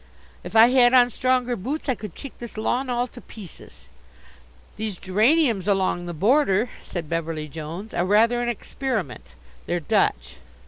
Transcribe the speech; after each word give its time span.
If 0.43 0.55
I 0.55 0.69
had 0.69 0.95
on 0.95 1.11
stronger 1.11 1.55
boots 1.55 1.87
I 1.87 1.93
could 1.93 2.15
kick 2.15 2.39
this 2.39 2.57
lawn 2.57 2.89
all 2.89 3.05
to 3.05 3.21
pieces." 3.21 3.85
"These 4.75 4.97
geraniums 4.97 5.67
along 5.67 6.07
the 6.07 6.13
border," 6.15 6.71
said 6.83 7.07
Beverly 7.07 7.47
Jones, 7.47 7.93
"are 7.93 8.03
rather 8.03 8.41
an 8.41 8.49
experiment. 8.49 9.35
They're 9.67 9.79
Dutch." 9.79 10.37